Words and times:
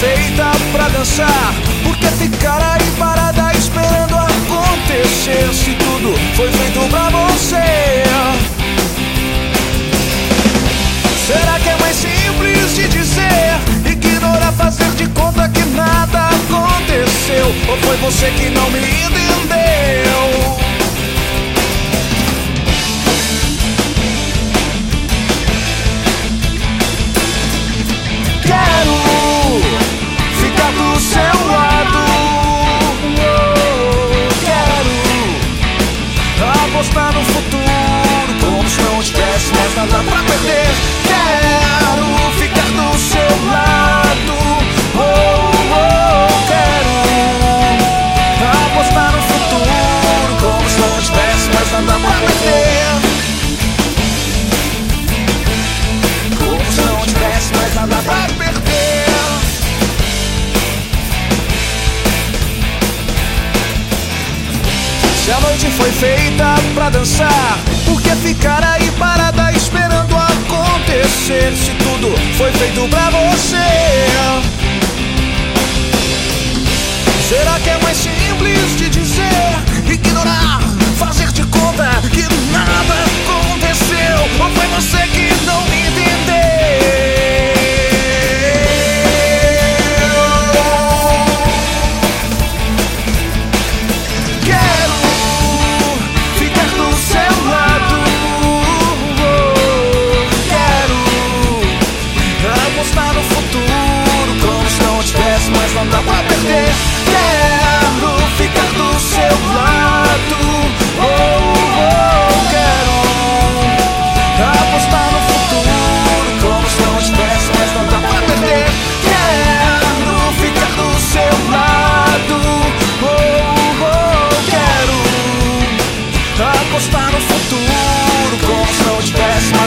feita 0.00 0.50
pra 0.72 0.88
dançar. 0.88 1.54
Por 1.82 1.96
que 1.96 2.06
ficar 2.08 2.60
aí 2.62 2.90
parada 2.98 3.52
esperando 3.56 4.16
acontecer? 4.16 5.52
Se 5.52 5.74
tudo 5.74 6.14
foi 6.36 6.50
feito 6.50 6.80
pra 6.88 7.10
você. 7.10 8.02
Será 11.26 11.58
que 11.60 11.68
é 11.68 11.76
mais 11.76 11.96
simples 11.96 12.74
de 12.74 12.88
dizer? 12.88 13.58
Ignorar, 13.86 14.52
fazer 14.52 14.90
de 14.92 15.06
conta 15.08 15.48
que 15.48 15.64
nada 15.64 16.28
aconteceu? 16.28 17.46
Ou 17.68 17.76
foi 17.78 17.96
você 17.98 18.30
que 18.30 18.50
não 18.50 18.70
me 18.70 18.78
entendeu? 18.78 20.61
Nada 39.86 40.04
pra 40.04 40.22
perder. 40.22 40.66
Quero 41.08 42.06
ficar 42.38 42.68
do 42.68 42.98
seu 42.98 43.32
lado. 43.50 44.36
Oh, 44.94 45.00
oh, 45.74 46.28
Quero 48.38 48.58
apostar 48.66 49.10
no 49.12 49.22
futuro 49.22 50.36
Como 50.40 50.68
se 50.68 50.78
não 50.78 51.00
tivesse 51.00 51.48
mais 51.50 51.70
nada 51.72 51.98
pra 51.98 52.14
perder. 52.20 53.00
Como 56.38 56.72
se 56.72 56.80
não 56.82 57.00
tivesse 57.06 57.54
mais 57.56 57.74
nada 57.74 57.96
pra 58.02 58.26
perder. 58.38 58.62
Se 65.24 65.30
a 65.32 65.40
noite 65.40 65.70
foi 65.70 65.90
feita 65.92 66.54
pra 66.74 66.90
dançar, 66.90 67.58
por 67.86 68.00
que 68.02 68.10
ficar 68.16 68.62
aí 68.64 68.90
parada 68.98 69.52
acontecer? 70.92 71.56
Se 71.56 71.70
tudo 71.74 72.14
foi 72.36 72.52
feito 72.52 72.86
pra 72.88 73.10
você. 73.10 73.56
Será 77.28 77.58
que 77.60 77.70
é 77.70 77.78
mais 77.82 77.96
simples 77.96 78.76
de 78.76 78.88
dizer? 78.90 79.31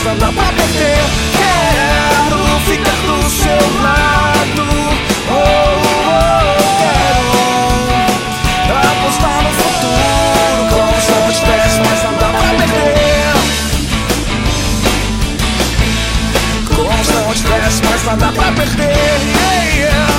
Nada 0.00 0.32
pra 0.32 0.44
perder. 0.52 0.98
Quero 1.36 2.38
ficar 2.60 2.96
do 3.06 3.28
seu 3.28 3.82
lado. 3.82 4.66
Oh, 5.28 5.34
oh, 6.08 6.56
quero 8.66 8.88
apostar 8.88 9.42
no 9.42 9.50
futuro 9.52 10.62
como 10.70 11.00
se 11.00 11.10
não 11.12 11.30
tivesse 11.30 11.78
mais 11.80 12.02
nada 12.04 12.26
pra 12.38 12.50
perder. 12.58 13.34
Como 16.74 17.04
se 17.04 17.12
não 17.12 17.34
tivesse 17.34 17.80
mais 17.84 18.02
nada 18.04 18.32
pra 18.32 18.52
perder. 18.52 18.92
Yeah, 18.92 19.76
yeah. 19.76 20.11